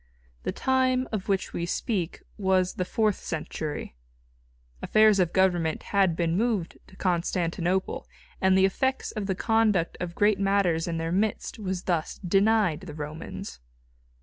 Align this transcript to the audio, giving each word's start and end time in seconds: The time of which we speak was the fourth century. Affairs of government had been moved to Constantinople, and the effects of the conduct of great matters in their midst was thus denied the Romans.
The 0.41 0.51
time 0.51 1.07
of 1.11 1.29
which 1.29 1.53
we 1.53 1.67
speak 1.67 2.23
was 2.35 2.73
the 2.73 2.85
fourth 2.85 3.17
century. 3.17 3.93
Affairs 4.81 5.19
of 5.19 5.31
government 5.31 5.83
had 5.93 6.15
been 6.15 6.35
moved 6.35 6.79
to 6.87 6.95
Constantinople, 6.95 8.07
and 8.41 8.57
the 8.57 8.65
effects 8.65 9.11
of 9.11 9.27
the 9.27 9.35
conduct 9.35 9.97
of 9.99 10.15
great 10.15 10.39
matters 10.39 10.87
in 10.87 10.97
their 10.97 11.11
midst 11.11 11.59
was 11.59 11.83
thus 11.83 12.17
denied 12.27 12.79
the 12.79 12.95
Romans. 12.95 13.59